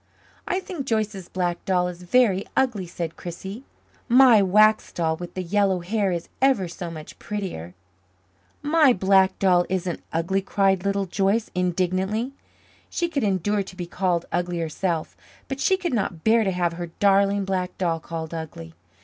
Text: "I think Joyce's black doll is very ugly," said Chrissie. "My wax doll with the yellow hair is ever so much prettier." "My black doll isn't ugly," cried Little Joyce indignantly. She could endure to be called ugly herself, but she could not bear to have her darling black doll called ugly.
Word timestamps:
"I 0.47 0.59
think 0.59 0.87
Joyce's 0.87 1.29
black 1.29 1.63
doll 1.63 1.87
is 1.87 2.01
very 2.01 2.43
ugly," 2.57 2.87
said 2.87 3.15
Chrissie. 3.15 3.65
"My 4.09 4.41
wax 4.41 4.91
doll 4.91 5.15
with 5.15 5.35
the 5.35 5.43
yellow 5.43 5.81
hair 5.81 6.11
is 6.11 6.27
ever 6.41 6.67
so 6.67 6.89
much 6.89 7.19
prettier." 7.19 7.75
"My 8.63 8.93
black 8.93 9.37
doll 9.37 9.63
isn't 9.69 10.01
ugly," 10.11 10.41
cried 10.41 10.85
Little 10.85 11.05
Joyce 11.05 11.51
indignantly. 11.53 12.33
She 12.89 13.09
could 13.09 13.23
endure 13.23 13.61
to 13.61 13.75
be 13.75 13.85
called 13.85 14.25
ugly 14.31 14.57
herself, 14.57 15.15
but 15.47 15.59
she 15.59 15.77
could 15.77 15.93
not 15.93 16.23
bear 16.23 16.43
to 16.43 16.51
have 16.51 16.73
her 16.73 16.87
darling 16.99 17.45
black 17.45 17.77
doll 17.77 17.99
called 17.99 18.33
ugly. 18.33 18.73